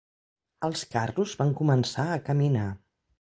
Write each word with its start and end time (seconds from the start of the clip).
Els 0.67 0.81
carros 0.95 1.35
van 1.41 1.51
començar 1.59 2.07
a 2.15 2.21
caminar 2.31 2.65